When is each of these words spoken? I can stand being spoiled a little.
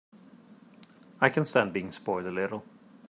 I 1.19 1.29
can 1.29 1.45
stand 1.45 1.73
being 1.73 1.91
spoiled 1.91 2.25
a 2.25 2.31
little. 2.31 2.63